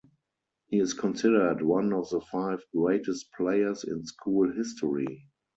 He 0.65 0.79
is 0.79 0.95
considered 0.95 1.61
one 1.61 1.93
of 1.93 2.09
the 2.09 2.21
five 2.21 2.63
greatest 2.75 3.31
players 3.33 3.83
in 3.83 4.03
school 4.03 4.51
history. 4.51 5.27